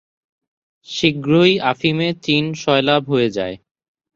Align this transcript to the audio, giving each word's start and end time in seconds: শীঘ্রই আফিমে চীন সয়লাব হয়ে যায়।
শীঘ্রই 0.87 1.53
আফিমে 1.71 2.09
চীন 2.25 2.43
সয়লাব 2.53 3.01
হয়ে 3.09 3.29
যায়। 3.29 3.55